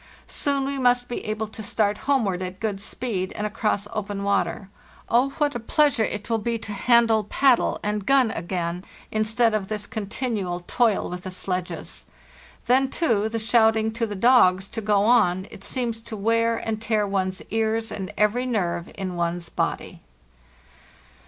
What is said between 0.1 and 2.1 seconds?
Soon we must be able to start